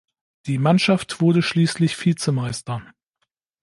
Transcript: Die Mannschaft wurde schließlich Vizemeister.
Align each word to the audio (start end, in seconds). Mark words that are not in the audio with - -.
Die 0.47 0.57
Mannschaft 0.57 1.21
wurde 1.21 1.43
schließlich 1.43 1.95
Vizemeister. 2.03 2.81